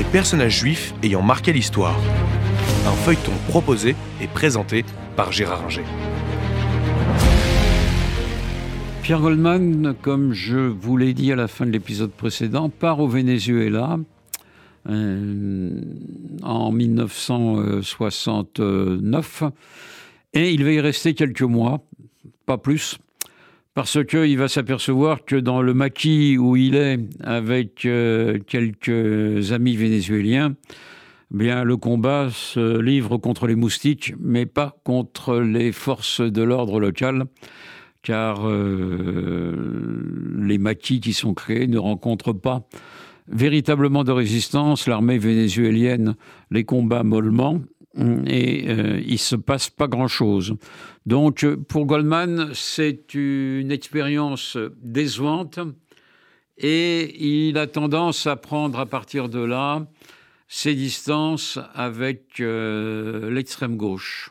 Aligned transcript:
les 0.00 0.04
personnages 0.04 0.60
juifs 0.60 0.94
ayant 1.02 1.20
marqué 1.20 1.52
l'histoire. 1.52 2.00
Un 2.86 2.92
feuilleton 3.04 3.32
proposé 3.48 3.94
et 4.22 4.28
présenté 4.28 4.82
par 5.14 5.30
Gérard 5.30 5.66
Inger. 5.66 5.84
Pierre 9.02 9.20
Goldman, 9.20 9.94
comme 10.00 10.32
je 10.32 10.56
vous 10.56 10.96
l'ai 10.96 11.12
dit 11.12 11.30
à 11.32 11.36
la 11.36 11.48
fin 11.48 11.66
de 11.66 11.70
l'épisode 11.70 12.12
précédent, 12.12 12.70
part 12.70 13.00
au 13.00 13.08
Venezuela 13.08 13.98
euh, 14.88 15.82
en 16.44 16.72
1969 16.72 19.42
et 20.32 20.50
il 20.50 20.64
va 20.64 20.72
y 20.72 20.80
rester 20.80 21.12
quelques 21.12 21.42
mois, 21.42 21.82
pas 22.46 22.56
plus, 22.56 22.96
parce 23.74 24.04
qu'il 24.04 24.36
va 24.36 24.48
s'apercevoir 24.48 25.24
que 25.24 25.36
dans 25.36 25.62
le 25.62 25.74
maquis 25.74 26.36
où 26.38 26.56
il 26.56 26.74
est 26.74 26.98
avec 27.22 27.84
euh, 27.86 28.38
quelques 28.46 29.52
amis 29.52 29.76
vénézuéliens, 29.76 30.54
bien 31.30 31.64
le 31.64 31.76
combat 31.76 32.28
se 32.30 32.80
livre 32.80 33.16
contre 33.18 33.46
les 33.46 33.54
moustiques, 33.54 34.14
mais 34.18 34.46
pas 34.46 34.76
contre 34.84 35.38
les 35.38 35.72
forces 35.72 36.20
de 36.20 36.42
l'ordre 36.42 36.80
local 36.80 37.26
car 38.02 38.48
euh, 38.48 40.34
les 40.38 40.58
maquis 40.58 41.00
qui 41.00 41.12
sont 41.12 41.34
créés 41.34 41.66
ne 41.66 41.78
rencontrent 41.78 42.32
pas 42.32 42.66
véritablement 43.28 44.04
de 44.04 44.12
résistance. 44.12 44.86
L'armée 44.86 45.18
vénézuélienne 45.18 46.16
les 46.50 46.64
combat 46.64 47.02
mollement 47.02 47.60
et 47.96 48.66
euh, 48.68 49.00
il 49.04 49.18
se 49.18 49.34
passe 49.36 49.70
pas 49.70 49.88
grand-chose. 49.88 50.54
Donc 51.06 51.46
pour 51.68 51.86
Goldman, 51.86 52.50
c'est 52.54 53.14
une 53.14 53.72
expérience 53.72 54.56
décevante 54.80 55.58
et 56.58 57.46
il 57.46 57.58
a 57.58 57.66
tendance 57.66 58.26
à 58.26 58.36
prendre 58.36 58.78
à 58.78 58.86
partir 58.86 59.28
de 59.28 59.40
là 59.40 59.86
ses 60.46 60.74
distances 60.74 61.58
avec 61.74 62.40
euh, 62.40 63.30
l'extrême 63.30 63.76
gauche. 63.76 64.30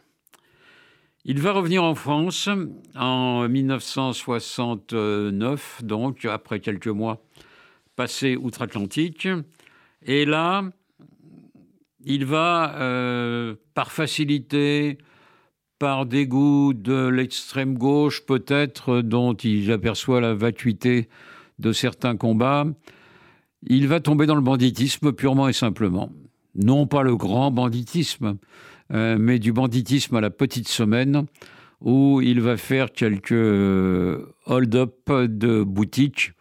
Il 1.26 1.42
va 1.42 1.52
revenir 1.52 1.84
en 1.84 1.96
France 1.96 2.48
en 2.96 3.48
1969, 3.48 5.84
donc 5.84 6.26
après 6.26 6.60
quelques 6.60 6.88
mois 6.88 7.22
passés 7.96 8.36
outre-Atlantique. 8.38 9.28
Et 10.06 10.26
là, 10.26 10.64
il 12.06 12.26
va, 12.26 12.76
euh, 12.78 13.56
par 13.74 13.92
facilité, 13.92 14.98
par 15.80 16.06
dégoût 16.06 16.74
de 16.74 17.08
l'extrême 17.08 17.78
gauche 17.78 18.26
peut-être, 18.26 19.02
dont 19.02 19.34
il 19.34 19.72
aperçoit 19.72 20.22
la 20.22 20.34
vacuité 20.34 21.10
de 21.60 21.72
certains 21.72 22.16
combats, 22.16 22.66
il 23.64 23.88
va 23.88 24.00
tomber 24.00 24.26
dans 24.26 24.36
le 24.36 24.42
banditisme 24.42 25.12
purement 25.12 25.50
et 25.50 25.54
simplement. 25.54 26.10
Non 26.56 26.88
pas 26.88 27.04
le 27.04 27.16
grand 27.16 27.52
banditisme, 27.52 28.38
euh, 28.94 29.18
mais 29.20 29.40
du 29.40 29.52
banditisme 29.54 30.16
à 30.16 30.22
la 30.22 30.30
petite 30.30 30.68
semaine, 30.68 31.26
où 31.82 32.22
il 32.22 32.42
va 32.42 32.58
faire 32.58 32.92
quelques 32.92 33.32
euh, 33.32 34.34
hold-up 34.46 35.10
de 35.12 35.64
boutiques 35.64 36.34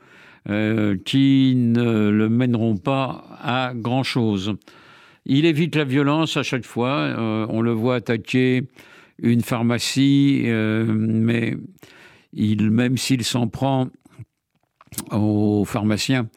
qui 1.05 1.53
ne 1.55 2.09
le 2.09 2.31
mèneront 2.31 2.79
pas 2.79 3.39
à 3.43 3.75
grand-chose. 3.75 4.57
Il 5.29 5.45
évite 5.45 5.77
la 5.77 5.85
violence 5.85 6.37
à 6.37 6.43
chaque 6.43 6.65
fois. 6.65 7.15
on 7.51 7.61
le 7.61 7.73
voit 7.73 7.97
attaquer 7.97 8.65
une 9.23 9.43
pharmacie, 9.43 10.45
mais 10.47 11.57
il, 12.33 12.71
même 12.71 12.97
s'il 12.97 13.25
s'en 13.25 13.47
prend 13.47 13.89
aux 15.13 15.65
pharmaciens, 15.65 16.29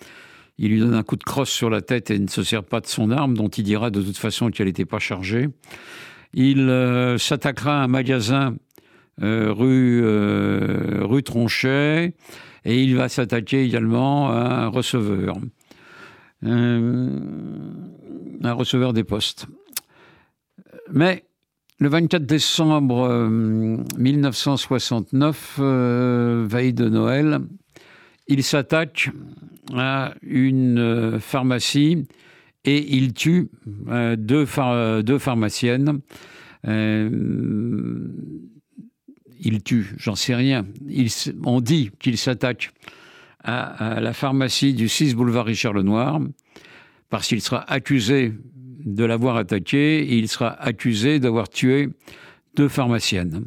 il 0.57 0.69
lui 0.69 0.79
donne 0.79 0.93
un 0.93 1.03
coup 1.03 1.15
de 1.15 1.23
crosse 1.23 1.49
sur 1.49 1.69
la 1.69 1.81
tête 1.81 2.11
et 2.11 2.19
ne 2.19 2.27
se 2.27 2.43
sert 2.43 2.63
pas 2.63 2.81
de 2.81 2.87
son 2.87 3.09
arme, 3.09 3.35
dont 3.35 3.47
il 3.47 3.63
dira 3.63 3.89
de 3.89 4.01
toute 4.01 4.17
façon 4.17 4.51
qu'elle 4.51 4.67
n'était 4.67 4.85
pas 4.85 4.99
chargée. 4.99 5.49
Il 6.33 6.69
euh, 6.69 7.17
s'attaquera 7.17 7.81
à 7.81 7.83
un 7.83 7.87
magasin 7.87 8.55
euh, 9.21 9.51
rue, 9.51 10.01
euh, 10.03 10.99
rue 11.01 11.23
Tronchet 11.23 12.13
et 12.63 12.83
il 12.83 12.95
va 12.95 13.09
s'attaquer 13.09 13.63
également 13.63 14.29
à 14.29 14.65
un 14.65 14.67
receveur, 14.67 15.37
un 16.43 17.21
receveur 18.43 18.93
des 18.93 19.03
postes. 19.03 19.47
Mais 20.91 21.25
le 21.79 21.89
24 21.89 22.25
décembre 22.25 23.27
1969, 23.97 25.59
veille 25.59 26.73
de 26.73 26.89
Noël, 26.89 27.41
il 28.27 28.43
s'attaque 28.43 29.11
à 29.73 30.13
une 30.21 30.79
euh, 30.79 31.19
pharmacie 31.19 32.05
et 32.63 32.95
il 32.95 33.13
tue 33.13 33.49
euh, 33.89 34.15
deux, 34.15 34.45
pharmaciennes. 34.45 35.99
Euh, 36.67 38.07
il 39.39 39.63
tue, 39.63 39.93
j'en 39.97 40.15
sais 40.15 40.35
rien. 40.35 40.65
on 41.45 41.61
dit 41.61 41.91
qu'il 41.99 42.17
s'attaque 42.17 42.71
à, 43.43 43.99
la 43.99 44.13
pharmacie 44.13 44.73
du 44.73 44.87
6 44.87 45.15
boulevard 45.15 45.45
Richard 45.45 45.73
Lenoir 45.73 46.19
parce 47.09 47.27
qu'il 47.27 47.41
sera 47.41 47.69
accusé 47.71 48.33
de 48.85 49.03
l'avoir 49.03 49.35
attaqué 49.35 49.99
et 49.99 50.17
il 50.17 50.27
sera 50.27 50.49
accusé 50.49 51.19
d'avoir 51.19 51.49
tué 51.49 51.89
deux 52.55 52.67
pharmaciennes. 52.67 53.45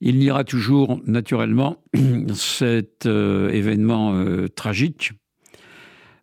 Il 0.00 0.18
niera 0.18 0.44
toujours, 0.44 1.00
naturellement, 1.06 1.82
cet 2.34 3.06
euh, 3.06 3.50
événement 3.50 4.14
euh, 4.14 4.48
tragique. 4.48 5.12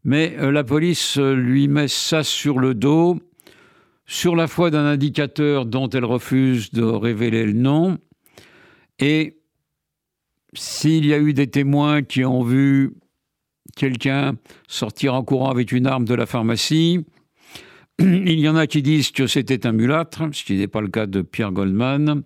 Mais 0.03 0.35
euh, 0.37 0.51
la 0.51 0.63
police 0.63 1.17
lui 1.17 1.67
met 1.67 1.87
ça 1.87 2.23
sur 2.23 2.59
le 2.59 2.73
dos, 2.73 3.19
sur 4.05 4.35
la 4.35 4.47
foi 4.47 4.69
d'un 4.69 4.85
indicateur 4.85 5.65
dont 5.65 5.89
elle 5.89 6.05
refuse 6.05 6.71
de 6.71 6.83
révéler 6.83 7.45
le 7.45 7.53
nom. 7.53 7.97
Et 8.99 9.38
s'il 10.53 11.05
y 11.05 11.13
a 11.13 11.19
eu 11.19 11.33
des 11.33 11.47
témoins 11.47 12.01
qui 12.01 12.25
ont 12.25 12.43
vu 12.43 12.93
quelqu'un 13.75 14.35
sortir 14.67 15.13
en 15.13 15.23
courant 15.23 15.49
avec 15.49 15.71
une 15.71 15.87
arme 15.87 16.05
de 16.05 16.13
la 16.13 16.25
pharmacie, 16.25 17.05
il 17.99 18.39
y 18.39 18.49
en 18.49 18.55
a 18.55 18.67
qui 18.67 18.81
disent 18.81 19.11
que 19.11 19.27
c'était 19.27 19.67
un 19.67 19.71
mulâtre, 19.71 20.23
ce 20.31 20.43
qui 20.43 20.57
n'est 20.57 20.67
pas 20.67 20.81
le 20.81 20.87
cas 20.87 21.05
de 21.05 21.21
Pierre 21.21 21.51
Goldman 21.51 22.23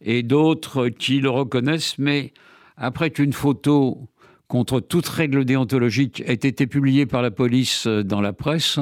et 0.00 0.22
d'autres 0.22 0.88
qui 0.88 1.20
le 1.20 1.30
reconnaissent, 1.30 1.98
mais 1.98 2.32
après 2.76 3.10
qu'une 3.10 3.32
photo 3.32 4.08
contre 4.48 4.80
toute 4.80 5.08
règle 5.08 5.44
déontologique 5.44 6.22
ait 6.26 6.34
été 6.34 6.66
publiée 6.66 7.06
par 7.06 7.22
la 7.22 7.30
police 7.30 7.86
dans 7.86 8.20
la 8.20 8.32
presse, 8.32 8.78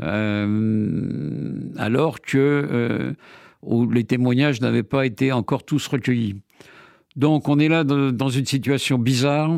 euh, 0.00 1.52
alors 1.76 2.20
que 2.20 2.36
euh, 2.38 3.12
les 3.90 4.04
témoignages 4.04 4.60
n'avaient 4.60 4.82
pas 4.82 5.06
été 5.06 5.32
encore 5.32 5.64
tous 5.64 5.86
recueillis. 5.86 6.36
Donc 7.18 7.48
on 7.48 7.58
est 7.58 7.68
là 7.68 7.82
dans 7.82 8.28
une 8.28 8.46
situation 8.46 8.96
bizarre, 8.96 9.50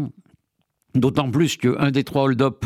d'autant 0.95 1.31
plus 1.31 1.59
qu'un 1.59 1.91
des 1.91 2.05
trois 2.05 2.23
hold-up 2.23 2.65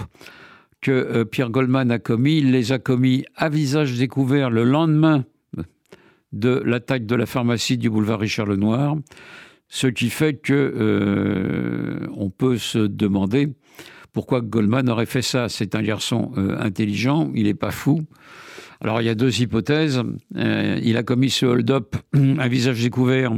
que 0.80 0.92
euh, 0.92 1.24
Pierre 1.24 1.50
Goldman 1.50 1.90
a 1.90 1.98
commis, 1.98 2.38
il 2.38 2.52
les 2.52 2.70
a 2.70 2.78
commis 2.78 3.24
à 3.34 3.48
visage 3.48 3.98
découvert 3.98 4.50
le 4.50 4.62
lendemain 4.62 5.24
de 6.32 6.62
l'attaque 6.64 7.06
de 7.06 7.16
la 7.16 7.26
pharmacie 7.26 7.76
du 7.76 7.90
boulevard 7.90 8.20
Richard 8.20 8.46
Lenoir, 8.46 8.94
ce 9.68 9.88
qui 9.88 10.10
fait 10.10 10.34
que 10.34 10.52
euh, 10.52 12.06
on 12.16 12.30
peut 12.30 12.56
se 12.56 12.78
demander 12.78 13.48
pourquoi 14.12 14.42
Goldman 14.42 14.88
aurait 14.88 15.06
fait 15.06 15.22
ça. 15.22 15.48
C'est 15.48 15.74
un 15.74 15.82
garçon 15.82 16.30
euh, 16.36 16.56
intelligent, 16.60 17.32
il 17.34 17.44
n'est 17.44 17.54
pas 17.54 17.72
fou. 17.72 18.02
Alors 18.80 19.00
il 19.00 19.06
y 19.06 19.10
a 19.10 19.16
deux 19.16 19.40
hypothèses. 19.40 20.02
Il 20.36 20.96
a 20.96 21.02
commis 21.02 21.30
ce 21.30 21.46
hold-up 21.46 21.96
à 22.38 22.46
visage 22.46 22.80
découvert 22.80 23.32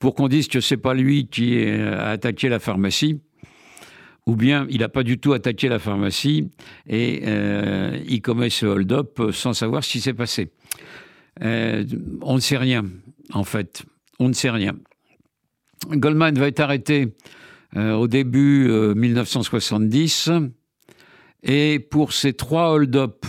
pour 0.00 0.16
qu'on 0.16 0.26
dise 0.26 0.48
que 0.48 0.60
c'est 0.60 0.76
pas 0.76 0.94
lui 0.94 1.28
qui 1.28 1.64
a 1.64 2.08
attaqué 2.08 2.48
la 2.48 2.58
pharmacie, 2.58 3.20
ou 4.26 4.34
bien 4.34 4.66
il 4.70 4.80
n'a 4.80 4.88
pas 4.88 5.04
du 5.04 5.18
tout 5.18 5.32
attaqué 5.34 5.68
la 5.68 5.78
pharmacie 5.78 6.50
et 6.88 7.22
il 8.08 8.20
commet 8.22 8.50
ce 8.50 8.66
hold-up 8.66 9.20
sans 9.32 9.52
savoir 9.52 9.84
ce 9.84 9.92
qui 9.92 10.00
s'est 10.00 10.14
passé. 10.14 10.50
Euh, 11.42 11.84
on 12.22 12.34
ne 12.34 12.40
sait 12.40 12.56
rien, 12.56 12.84
en 13.32 13.44
fait. 13.44 13.84
On 14.18 14.28
ne 14.28 14.32
sait 14.32 14.50
rien. 14.50 14.76
Goldman 15.88 16.38
va 16.38 16.48
être 16.48 16.60
arrêté 16.60 17.14
euh, 17.76 17.94
au 17.94 18.06
début 18.06 18.68
1970 18.68 20.28
euh, 20.28 20.48
et 21.42 21.78
pour 21.78 22.12
ces 22.12 22.34
trois 22.34 22.72
hold-up 22.72 23.24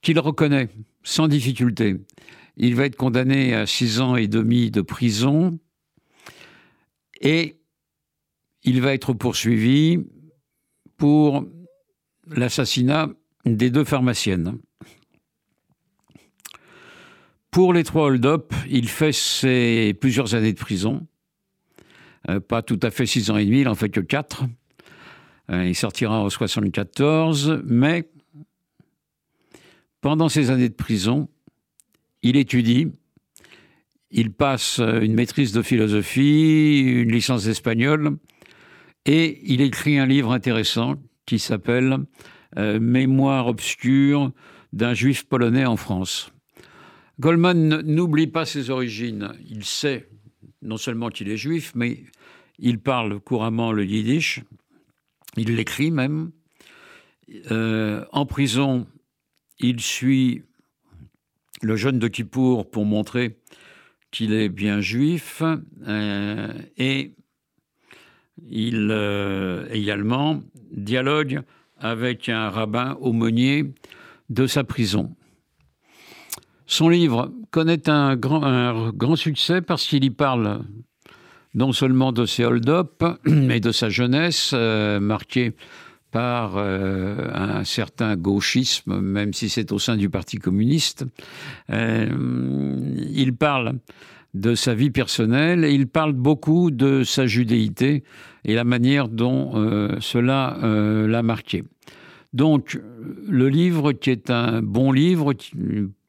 qu'il 0.00 0.18
reconnaît 0.18 0.68
sans 1.02 1.28
difficulté, 1.28 1.96
il 2.56 2.74
va 2.74 2.86
être 2.86 2.96
condamné 2.96 3.54
à 3.54 3.66
six 3.66 4.00
ans 4.00 4.16
et 4.16 4.28
demi 4.28 4.70
de 4.70 4.80
prison 4.80 5.58
et 7.20 7.58
il 8.62 8.80
va 8.80 8.94
être 8.94 9.12
poursuivi 9.12 9.98
pour 10.96 11.44
l'assassinat 12.26 13.08
des 13.44 13.70
deux 13.70 13.84
pharmaciennes. 13.84 14.58
Pour 17.50 17.72
les 17.72 17.84
trois 17.84 18.04
hold-up, 18.04 18.52
il 18.68 18.88
fait 18.88 19.12
ses 19.12 19.94
plusieurs 19.98 20.34
années 20.34 20.52
de 20.52 20.58
prison. 20.58 21.06
Euh, 22.28 22.40
pas 22.40 22.62
tout 22.62 22.78
à 22.82 22.90
fait 22.90 23.06
six 23.06 23.30
ans 23.30 23.36
et 23.36 23.44
demi, 23.44 23.60
il 23.60 23.68
en 23.68 23.74
fait 23.74 23.88
que 23.88 24.00
quatre. 24.00 24.44
Euh, 25.50 25.64
il 25.66 25.74
sortira 25.74 26.20
en 26.20 26.28
74, 26.28 27.62
mais 27.64 28.08
pendant 30.00 30.28
ses 30.28 30.50
années 30.50 30.68
de 30.68 30.74
prison, 30.74 31.28
il 32.22 32.36
étudie, 32.36 32.92
il 34.10 34.32
passe 34.32 34.78
une 34.78 35.14
maîtrise 35.14 35.52
de 35.52 35.62
philosophie, 35.62 36.80
une 36.80 37.12
licence 37.12 37.44
d'espagnol, 37.44 38.16
et 39.04 39.40
il 39.44 39.60
écrit 39.60 39.98
un 39.98 40.06
livre 40.06 40.32
intéressant 40.32 40.96
qui 41.26 41.38
s'appelle 41.38 41.98
euh, 42.56 42.80
Mémoire 42.80 43.46
obscure 43.46 44.32
d'un 44.72 44.94
juif 44.94 45.24
polonais 45.24 45.66
en 45.66 45.76
France. 45.76 46.32
Goldman 47.20 47.82
n'oublie 47.82 48.26
pas 48.26 48.44
ses 48.44 48.70
origines. 48.70 49.32
Il 49.48 49.64
sait 49.64 50.08
non 50.62 50.76
seulement 50.76 51.08
qu'il 51.08 51.28
est 51.30 51.36
juif, 51.36 51.72
mais 51.74 52.04
il 52.58 52.80
parle 52.80 53.20
couramment 53.20 53.72
le 53.72 53.84
yiddish. 53.84 54.42
Il 55.36 55.56
l'écrit 55.56 55.90
même. 55.90 56.30
Euh, 57.50 58.04
en 58.12 58.26
prison, 58.26 58.86
il 59.58 59.80
suit 59.80 60.42
le 61.60 61.76
jeune 61.76 61.98
de 61.98 62.08
Kippour 62.08 62.70
pour 62.70 62.84
montrer 62.84 63.38
qu'il 64.10 64.32
est 64.32 64.48
bien 64.48 64.80
juif. 64.80 65.42
Euh, 65.86 66.52
et 66.76 67.14
il 68.46 68.88
euh, 68.90 69.66
également 69.70 70.40
dialogue 70.72 71.42
avec 71.78 72.28
un 72.28 72.50
rabbin 72.50 72.96
aumônier 73.00 73.72
de 74.30 74.46
sa 74.46 74.64
prison. 74.64 75.14
Son 76.66 76.88
livre 76.88 77.32
connaît 77.50 77.88
un 77.88 78.16
grand, 78.16 79.16
succès 79.16 79.62
parce 79.62 79.86
qu'il 79.86 80.04
y 80.04 80.10
parle 80.10 80.60
non 81.54 81.72
seulement 81.72 82.12
de 82.12 82.26
ses 82.26 82.44
hold-up, 82.44 83.02
mais 83.24 83.58
de 83.58 83.72
sa 83.72 83.88
jeunesse, 83.88 84.50
euh, 84.54 85.00
marquée 85.00 85.54
par 86.10 86.56
euh, 86.56 87.30
un 87.34 87.64
certain 87.64 88.16
gauchisme, 88.16 89.00
même 89.00 89.32
si 89.32 89.48
c'est 89.48 89.72
au 89.72 89.78
sein 89.78 89.96
du 89.96 90.08
Parti 90.08 90.38
communiste. 90.38 91.04
il 91.68 93.34
parle 93.38 93.78
de 94.34 94.54
sa 94.54 94.74
vie 94.74 94.90
personnelle 94.90 95.64
et 95.64 95.72
il 95.72 95.86
parle 95.86 96.12
beaucoup 96.12 96.70
de 96.70 97.02
sa 97.02 97.26
judéité 97.26 98.04
et 98.44 98.54
la 98.54 98.64
manière 98.64 99.08
dont 99.08 99.52
euh, 99.54 99.96
cela 100.00 100.58
euh, 100.62 101.06
l'a 101.06 101.22
marqué. 101.22 101.64
Donc, 102.32 102.78
le 103.26 103.48
livre, 103.48 103.92
qui 103.92 104.10
est 104.10 104.30
un 104.30 104.60
bon 104.60 104.92
livre, 104.92 105.32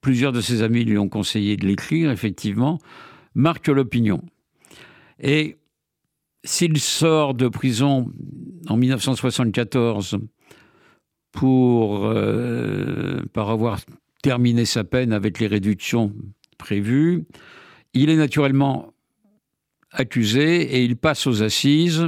plusieurs 0.02 0.34
de 0.34 0.42
ses 0.42 0.64
amis 0.64 0.84
lui 0.84 0.98
ont 0.98 1.08
conseillé 1.08 1.56
de 1.56 1.66
l'écrire, 1.66 2.12
effectivement, 2.12 2.78
marque 3.36 3.70
l'opinion. 3.70 4.22
Et 5.22 5.58
s'il 6.44 6.80
sort 6.80 7.34
de 7.34 7.48
prison 7.48 8.12
en 8.68 8.78
1974 8.78 10.18
pour, 11.32 12.06
euh, 12.06 13.22
par 13.34 13.50
avoir 13.50 13.80
terminé 14.22 14.66
sa 14.66 14.84
peine 14.84 15.14
avec 15.14 15.40
les 15.40 15.48
réductions 15.48 16.14
prévues, 16.58 17.26
il 17.94 18.10
est 18.10 18.16
naturellement 18.16 18.94
accusé 19.92 20.62
et 20.62 20.84
il 20.84 20.98
passe 20.98 21.26
aux 21.28 21.42
assises 21.42 22.08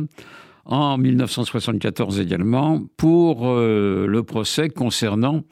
en 0.65 0.97
1974 0.97 2.19
également 2.19 2.83
pour 2.97 3.47
euh, 3.47 4.05
le 4.07 4.23
procès 4.23 4.69
concernant 4.69 5.43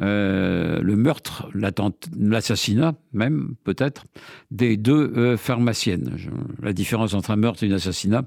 euh, 0.00 0.80
le 0.80 0.96
meurtre, 0.96 1.48
l'assassinat 1.54 2.94
même 3.12 3.54
peut-être, 3.64 4.04
des 4.50 4.76
deux 4.76 5.12
euh, 5.16 5.36
pharmaciennes. 5.36 6.16
La 6.62 6.72
différence 6.72 7.14
entre 7.14 7.30
un 7.30 7.36
meurtre 7.36 7.62
et 7.64 7.68
un 7.68 7.72
assassinat, 7.72 8.24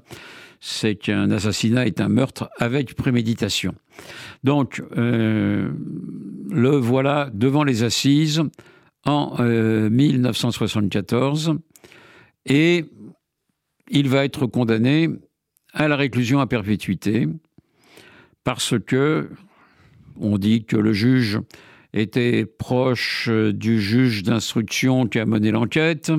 c'est 0.60 0.94
qu'un 0.94 1.30
assassinat 1.30 1.86
est 1.86 2.00
un 2.00 2.08
meurtre 2.08 2.48
avec 2.58 2.94
préméditation. 2.94 3.74
Donc, 4.44 4.82
le 4.96 6.76
voilà 6.76 7.28
devant 7.34 7.64
les 7.64 7.82
assises 7.82 8.42
en 9.04 9.36
1974 9.42 11.58
et 12.46 12.86
il 13.90 14.08
va 14.08 14.24
être 14.24 14.46
condamné 14.46 15.10
à 15.72 15.88
la 15.88 15.96
réclusion 15.96 16.40
à 16.40 16.46
perpétuité 16.46 17.28
parce 18.44 18.78
que 18.78 19.30
on 20.20 20.38
dit 20.38 20.64
que 20.64 20.76
le 20.76 20.92
juge 20.92 21.40
était 21.92 22.44
proche 22.44 23.28
du 23.28 23.80
juge 23.80 24.22
d'instruction 24.22 25.06
qui 25.06 25.18
a 25.18 25.26
mené 25.26 25.50
l'enquête. 25.50 26.12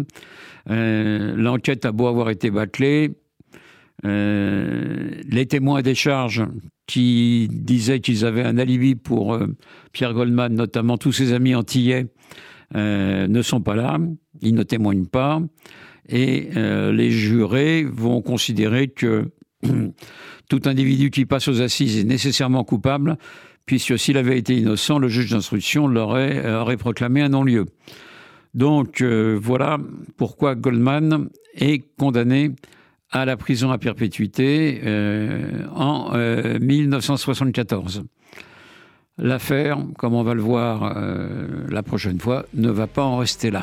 Euh, 0.70 1.36
l'enquête 1.36 1.86
a 1.86 1.92
beau 1.92 2.08
avoir 2.08 2.30
été 2.30 2.50
bâclée. 2.50 3.12
Euh, 4.06 5.12
les 5.30 5.46
témoins 5.46 5.82
des 5.82 5.96
charges 5.96 6.44
qui 6.88 7.48
disaient 7.52 8.00
qu'ils 8.00 8.26
avaient 8.26 8.44
un 8.44 8.58
alibi 8.58 8.96
pour 8.96 9.34
euh, 9.34 9.48
Pierre 9.92 10.14
Goldman, 10.14 10.54
notamment 10.54 10.98
tous 10.98 11.12
ses 11.12 11.34
amis 11.34 11.56
antillais, 11.56 12.08
ne 12.74 13.42
sont 13.42 13.62
pas 13.62 13.76
là. 13.76 13.98
Ils 14.42 14.56
ne 14.56 14.64
témoignent 14.64 15.06
pas 15.06 15.42
et 16.08 16.50
euh, 16.56 16.92
les 16.92 17.12
jurés 17.12 17.84
vont 17.84 18.22
considérer 18.22 18.88
que 18.88 19.32
tout 20.50 20.62
individu 20.66 21.10
qui 21.10 21.26
passe 21.26 21.48
aux 21.48 21.62
assises 21.62 21.98
est 21.98 22.04
nécessairement 22.04 22.64
coupable, 22.64 23.18
puisque 23.66 23.98
s'il 23.98 24.18
avait 24.18 24.38
été 24.38 24.56
innocent, 24.56 25.00
le 25.00 25.08
juge 25.08 25.32
d'instruction 25.32 25.88
l'aurait 25.88 26.46
euh, 26.46 26.62
aurait 26.62 26.78
proclamé 26.78 27.22
un 27.22 27.30
non-lieu. 27.30 27.66
Donc 28.54 29.02
euh, 29.02 29.38
voilà 29.42 29.78
pourquoi 30.18 30.56
Goldman 30.56 31.30
est 31.56 31.84
condamné 31.98 32.52
à 33.12 33.26
la 33.26 33.38
prison 33.38 33.72
à 33.72 33.78
perpétuité 33.78 34.82
en 35.74 36.12
1974. 36.60 38.04
L'affaire, 39.18 39.78
comme 39.98 40.16
on 40.16 40.24
va 40.24 40.34
le 40.34 40.42
voir 40.42 41.00
la 41.70 41.84
prochaine 41.84 42.20
fois, 42.20 42.46
ne 42.54 42.70
va 42.70 42.88
pas 42.88 43.04
en 43.04 43.18
rester 43.18 43.52
là. 43.52 43.62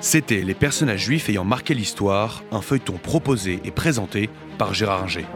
C'était 0.00 0.42
Les 0.42 0.54
personnages 0.54 1.04
juifs 1.04 1.28
ayant 1.28 1.44
marqué 1.44 1.74
l'histoire, 1.74 2.44
un 2.52 2.60
feuilleton 2.60 2.94
proposé 3.02 3.58
et 3.64 3.72
présenté 3.72 4.30
par 4.56 4.72
Gérard 4.72 5.04
Inger. 5.04 5.26